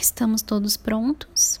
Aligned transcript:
Estamos 0.00 0.40
todos 0.40 0.78
prontos? 0.78 1.60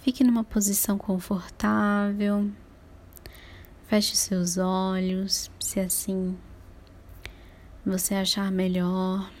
Fique 0.00 0.22
numa 0.22 0.44
posição 0.44 0.98
confortável. 0.98 2.52
Feche 3.86 4.14
seus 4.14 4.58
olhos, 4.58 5.50
se 5.58 5.80
assim 5.80 6.36
você 7.86 8.16
achar 8.16 8.52
melhor. 8.52 9.32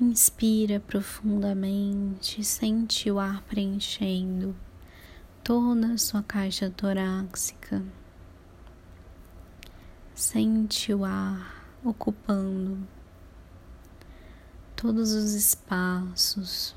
Inspira 0.00 0.78
profundamente, 0.78 2.44
sente 2.44 3.10
o 3.10 3.18
ar 3.18 3.42
preenchendo 3.42 4.54
toda 5.42 5.94
a 5.94 5.98
sua 5.98 6.22
caixa 6.22 6.70
torácica. 6.70 7.82
Sente 10.14 10.94
o 10.94 11.04
ar 11.04 11.66
ocupando 11.82 12.86
todos 14.80 15.12
os 15.12 15.34
espaços 15.34 16.74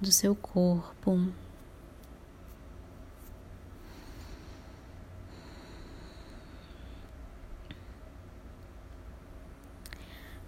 do 0.00 0.12
seu 0.12 0.32
corpo. 0.36 1.32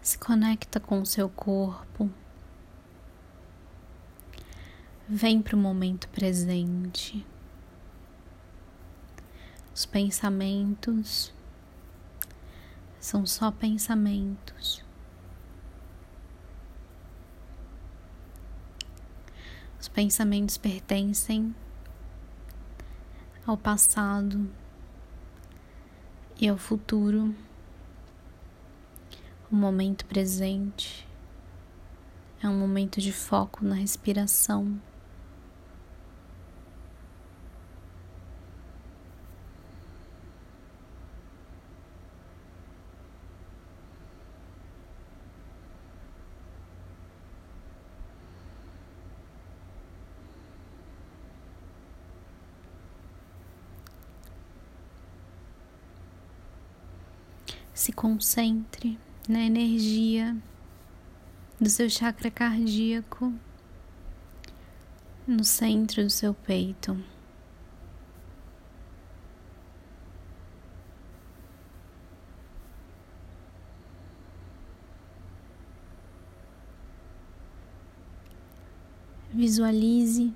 Se 0.01 0.17
conecta 0.19 0.79
com 0.79 1.01
o 1.01 1.07
seu 1.07 1.29
corpo. 1.29 2.09
Vem 5.09 5.43
para 5.43 5.57
o 5.57 5.59
momento 5.59 6.09
presente. 6.11 7.27
Os 9.75 9.85
pensamentos 9.85 11.35
são 13.01 13.27
só 13.27 13.51
pensamentos. 13.51 14.89
Os 19.81 19.89
pensamentos 19.89 20.59
pertencem 20.59 21.55
ao 23.47 23.57
passado 23.57 24.47
e 26.39 26.47
ao 26.47 26.59
futuro. 26.59 27.35
O 29.51 29.57
momento 29.57 30.05
presente 30.05 31.09
é 32.43 32.49
um 32.49 32.59
momento 32.59 33.01
de 33.01 33.11
foco 33.11 33.65
na 33.65 33.75
respiração. 33.75 34.79
Se 57.81 57.93
concentre 57.93 58.99
na 59.27 59.41
energia 59.41 60.37
do 61.59 61.71
seu 61.71 61.89
chakra 61.89 62.31
cardíaco 62.31 63.33
no 65.27 65.43
centro 65.43 66.05
do 66.05 66.11
seu 66.11 66.35
peito. 66.35 67.03
Visualize 79.33 80.35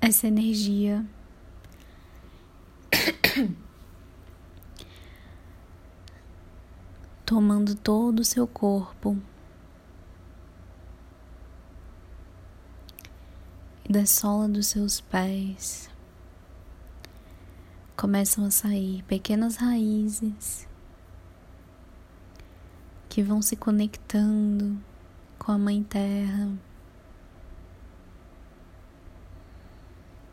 essa 0.00 0.28
energia 0.28 1.04
tomando 7.36 7.74
todo 7.74 8.20
o 8.20 8.24
seu 8.24 8.46
corpo 8.46 9.14
e 13.84 13.92
da 13.92 14.06
sola 14.06 14.48
dos 14.48 14.68
seus 14.68 15.02
pés 15.02 15.90
começam 17.94 18.46
a 18.46 18.50
sair 18.50 19.02
pequenas 19.02 19.56
raízes 19.56 20.66
que 23.10 23.22
vão 23.22 23.42
se 23.42 23.54
conectando 23.54 24.78
com 25.38 25.52
a 25.52 25.58
Mãe 25.58 25.82
Terra. 25.82 26.56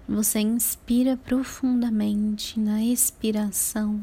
Você 0.07 0.39
inspira 0.39 1.17
profundamente 1.17 2.57
na 2.57 2.81
expiração 2.81 4.01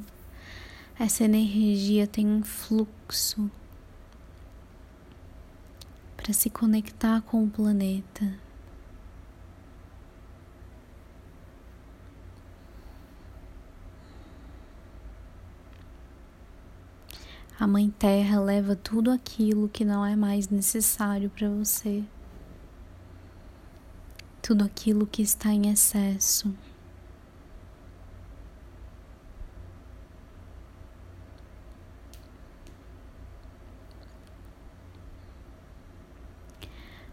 essa 1.02 1.24
energia 1.24 2.06
tem 2.06 2.26
um 2.26 2.42
fluxo 2.42 3.50
para 6.14 6.30
se 6.34 6.50
conectar 6.50 7.22
com 7.22 7.42
o 7.42 7.48
planeta. 7.48 8.38
A 17.58 17.66
Mãe 17.66 17.88
Terra 17.88 18.38
leva 18.38 18.76
tudo 18.76 19.10
aquilo 19.10 19.70
que 19.70 19.86
não 19.86 20.04
é 20.04 20.14
mais 20.14 20.50
necessário 20.50 21.30
para 21.30 21.48
você, 21.48 22.04
tudo 24.42 24.64
aquilo 24.64 25.06
que 25.06 25.22
está 25.22 25.50
em 25.50 25.70
excesso. 25.70 26.54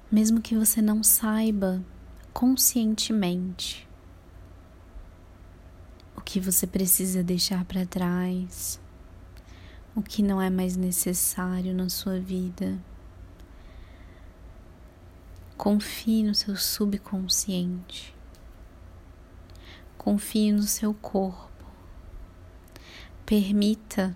Mesmo 0.09 0.41
que 0.41 0.55
você 0.55 0.81
não 0.81 1.03
saiba 1.03 1.83
conscientemente 2.33 3.87
o 6.15 6.21
que 6.21 6.39
você 6.39 6.65
precisa 6.65 7.21
deixar 7.21 7.65
para 7.65 7.85
trás, 7.85 8.79
o 9.95 10.01
que 10.01 10.23
não 10.23 10.41
é 10.41 10.49
mais 10.49 10.77
necessário 10.77 11.73
na 11.73 11.89
sua 11.89 12.19
vida. 12.19 12.79
Confie 15.57 16.23
no 16.23 16.35
seu 16.35 16.55
subconsciente. 16.55 18.15
Confie 19.97 20.51
no 20.51 20.63
seu 20.63 20.93
corpo. 20.93 21.65
Permita 23.25 24.15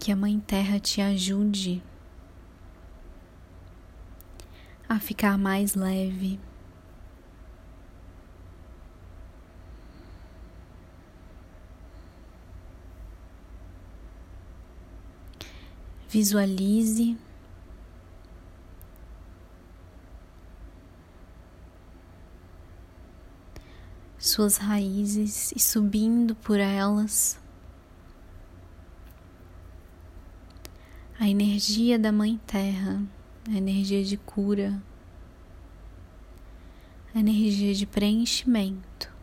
que 0.00 0.10
a 0.10 0.16
Mãe 0.16 0.40
Terra 0.40 0.80
te 0.80 1.00
ajude 1.00 1.82
a 4.88 5.00
ficar 5.00 5.36
mais 5.36 5.74
leve. 5.74 6.38
Visualize. 16.08 17.16
Suas 24.18 24.56
raízes 24.56 25.52
e 25.52 25.60
subindo 25.60 26.34
por 26.36 26.58
elas. 26.58 27.38
A 31.18 31.28
energia 31.28 31.98
da 31.98 32.12
Mãe 32.12 32.40
Terra 32.46 33.02
a 33.48 33.56
energia 33.56 34.02
de 34.02 34.16
cura, 34.16 34.82
a 37.14 37.18
energia 37.20 37.72
de 37.74 37.86
preenchimento, 37.86 39.14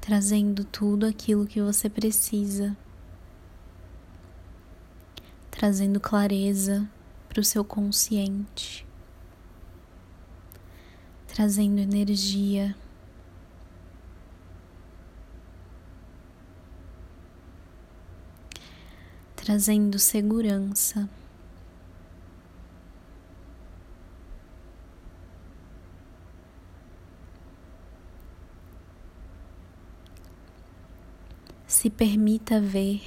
trazendo 0.00 0.64
tudo 0.64 1.06
aquilo 1.06 1.46
que 1.46 1.60
você 1.60 1.88
precisa, 1.88 2.76
trazendo 5.50 6.00
clareza 6.00 6.88
para 7.28 7.40
o 7.40 7.44
seu 7.44 7.64
consciente, 7.64 8.84
trazendo 11.28 11.78
energia. 11.78 12.74
Trazendo 19.40 19.98
segurança. 19.98 21.08
Se 31.66 31.88
permita 31.88 32.60
ver 32.60 33.00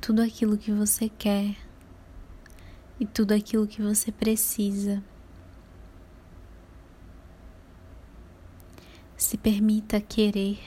tudo 0.00 0.22
aquilo 0.22 0.56
que 0.56 0.70
você 0.70 1.08
quer 1.08 1.56
e 3.00 3.04
tudo 3.04 3.32
aquilo 3.34 3.66
que 3.66 3.82
você 3.82 4.12
precisa. 4.12 5.02
Se 9.16 9.36
permita 9.36 10.00
querer. 10.00 10.60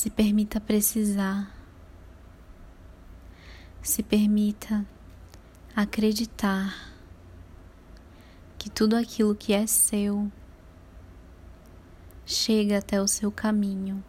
Se 0.00 0.08
permita 0.08 0.58
precisar. 0.58 1.54
Se 3.82 4.02
permita 4.02 4.86
acreditar 5.76 6.94
que 8.56 8.70
tudo 8.70 8.96
aquilo 8.96 9.34
que 9.34 9.52
é 9.52 9.66
seu 9.66 10.32
chega 12.24 12.78
até 12.78 12.98
o 12.98 13.06
seu 13.06 13.30
caminho. 13.30 14.02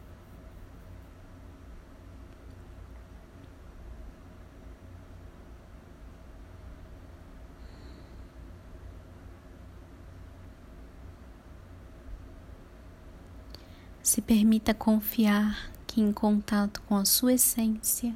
Se 14.01 14.21
permita 14.21 14.73
confiar 14.73 15.69
em 15.99 16.13
contato 16.13 16.81
com 16.83 16.95
a 16.95 17.03
sua 17.03 17.33
essência, 17.33 18.15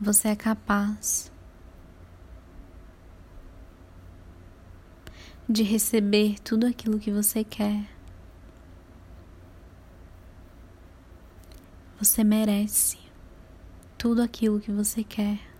você 0.00 0.28
é 0.28 0.36
capaz 0.36 1.32
de 5.48 5.62
receber 5.62 6.40
tudo 6.40 6.66
aquilo 6.66 6.98
que 6.98 7.12
você 7.12 7.44
quer. 7.44 7.88
Você 11.98 12.24
merece 12.24 12.98
tudo 13.96 14.22
aquilo 14.22 14.58
que 14.58 14.72
você 14.72 15.04
quer. 15.04 15.51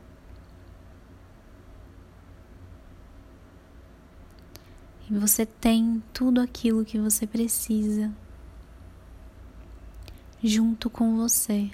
Você 5.18 5.44
tem 5.44 6.02
tudo 6.12 6.40
aquilo 6.40 6.84
que 6.84 6.98
você 6.98 7.26
precisa 7.26 8.10
junto 10.42 10.88
com 10.88 11.16
você. 11.16 11.70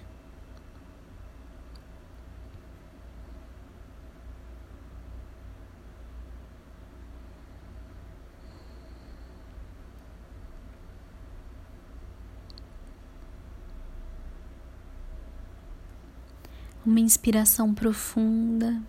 uma 16.85 17.00
inspiração 17.00 17.75
profunda. 17.75 18.81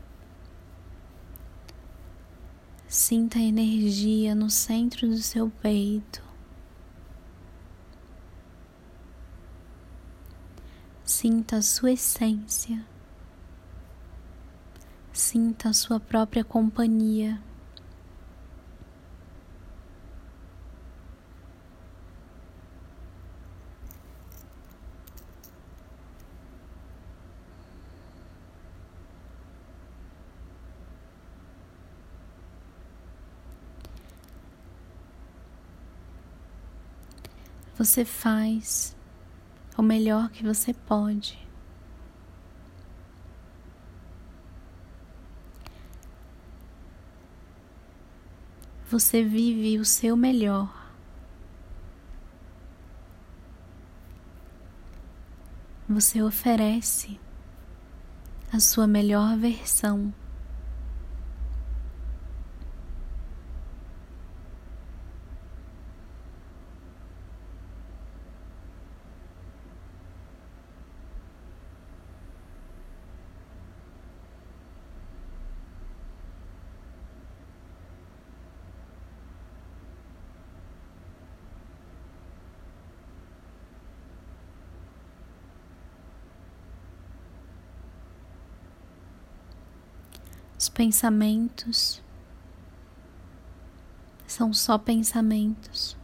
Sinta 3.02 3.40
a 3.40 3.42
energia 3.42 4.36
no 4.36 4.50
centro 4.50 5.08
do 5.08 5.20
seu 5.20 5.50
peito. 5.50 6.22
Sinta 11.06 11.56
a 11.56 11.62
sua 11.62 11.94
essência. 11.94 12.86
Sinta 15.14 15.70
a 15.70 15.74
sua 15.74 15.98
própria 15.98 16.44
companhia. 16.44 17.42
Você 37.80 38.04
faz 38.04 38.94
o 39.78 39.82
melhor 39.82 40.30
que 40.32 40.44
você 40.44 40.74
pode. 40.74 41.40
Você 48.92 49.24
vive 49.24 49.80
o 49.80 49.86
seu 49.86 50.18
melhor. 50.18 50.92
Você 55.88 56.22
oferece 56.22 57.18
a 58.52 58.60
sua 58.60 58.88
melhor 58.88 59.38
versão. 59.38 60.14
Os 90.60 90.68
pensamentos. 90.68 92.04
São 94.28 94.52
só 94.52 94.78
pensamentos. 94.78 95.96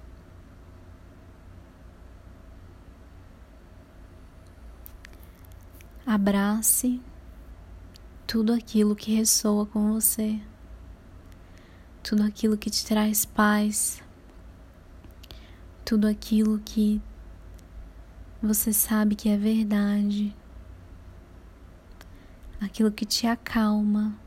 Abrace 6.06 7.02
tudo 8.26 8.54
aquilo 8.54 8.96
que 8.96 9.14
ressoa 9.14 9.66
com 9.66 9.92
você, 9.92 10.40
tudo 12.02 12.24
aquilo 12.24 12.58
que 12.58 12.70
te 12.70 12.86
traz 12.86 13.26
paz, 13.26 14.02
tudo 15.84 16.08
aquilo 16.08 16.60
que 16.60 17.02
você 18.42 18.72
sabe 18.72 19.16
que 19.16 19.28
é 19.28 19.38
verdade, 19.38 20.34
aquilo 22.62 22.92
que 22.92 23.06
te 23.06 23.28
acalma 23.28 24.18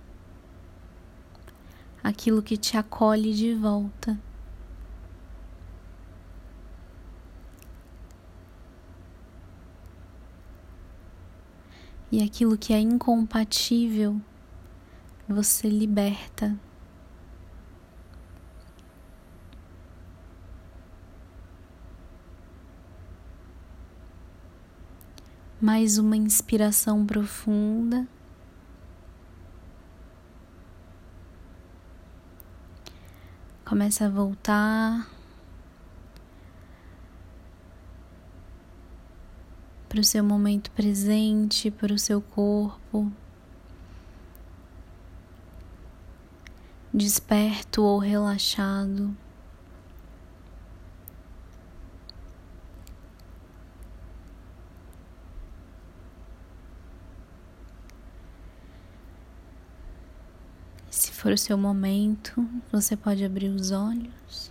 aquilo 2.02 2.42
que 2.42 2.56
te 2.56 2.76
acolhe 2.76 3.34
de 3.34 3.54
volta. 3.54 4.18
E 12.10 12.22
aquilo 12.22 12.56
que 12.56 12.72
é 12.72 12.80
incompatível, 12.80 14.18
você 15.28 15.68
liberta. 15.68 16.58
Mais 25.60 25.98
uma 25.98 26.16
inspiração 26.16 27.04
profunda. 27.04 28.08
Começa 33.68 34.06
a 34.06 34.08
voltar 34.08 35.06
para 39.90 40.00
o 40.00 40.04
seu 40.04 40.24
momento 40.24 40.70
presente, 40.70 41.70
para 41.70 41.92
o 41.92 41.98
seu 41.98 42.22
corpo. 42.22 43.12
Desperto 46.94 47.82
ou 47.82 47.98
relaxado. 47.98 49.14
Se 60.90 61.12
for 61.12 61.32
o 61.32 61.38
seu 61.38 61.56
momento, 61.58 62.48
você 62.72 62.96
pode 62.96 63.24
abrir 63.24 63.48
os 63.48 63.70
olhos. 63.70 64.50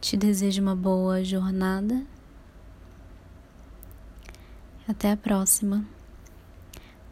Te 0.00 0.16
desejo 0.16 0.62
uma 0.62 0.74
boa 0.74 1.22
jornada. 1.22 2.06
Até 4.88 5.12
a 5.12 5.16
próxima. 5.18 5.84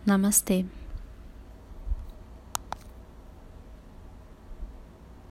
Namastê. 0.07 0.65